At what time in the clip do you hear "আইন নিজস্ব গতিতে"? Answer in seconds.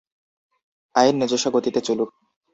0.95-1.79